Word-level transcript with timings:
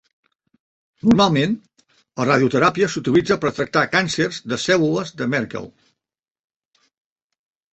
Normalment, 1.09 1.51
la 2.21 2.25
radioteràpia 2.29 2.89
s'utilitza 2.93 3.37
per 3.43 3.51
tractar 3.59 3.83
càncers 3.97 4.41
de 4.55 4.59
cèl·lules 4.65 5.13
de 5.21 5.29
Merkel. 5.35 5.71